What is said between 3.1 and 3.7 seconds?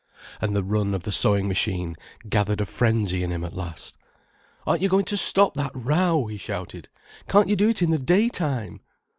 in him at